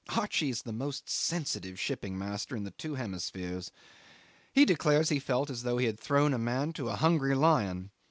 Archie's 0.17 0.63
the 0.63 0.71
most 0.73 1.07
sensitive 1.07 1.79
shipping 1.79 2.17
master 2.17 2.55
in 2.57 2.63
the 2.63 2.71
two 2.71 2.95
hemispheres. 2.95 3.71
He 4.51 4.65
declares 4.65 5.09
he 5.09 5.19
felt 5.19 5.51
as 5.51 5.61
though 5.61 5.77
he 5.77 5.85
had 5.85 5.99
thrown 5.99 6.33
a 6.33 6.39
man 6.39 6.73
to 6.73 6.89
a 6.89 6.95
hungry 6.95 7.35
lion. 7.35 7.91